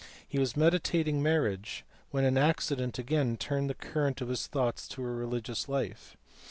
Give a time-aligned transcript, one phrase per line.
[0.27, 5.03] He was meditating marriage when an accident again turned the current of his thoughts to
[5.03, 6.17] a religious life.